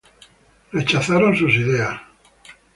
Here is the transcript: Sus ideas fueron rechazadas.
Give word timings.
Sus 0.71 0.81
ideas 0.81 1.05
fueron 1.05 1.35
rechazadas. 1.35 2.01